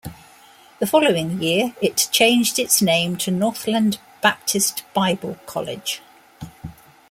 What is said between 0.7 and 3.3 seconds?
The following year, it changed its name to